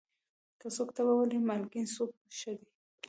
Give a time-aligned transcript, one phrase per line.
[0.59, 2.67] که څوک تبه ولري، مالګین سوپ ښه دی.